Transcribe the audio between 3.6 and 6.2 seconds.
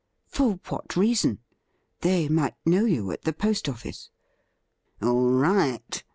office.'' All right.